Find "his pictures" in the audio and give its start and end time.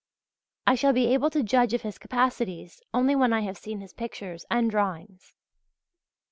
3.81-4.45